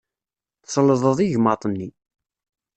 Tselḍeḍ 0.65 1.17
igmaḍ-nni. 1.25 1.89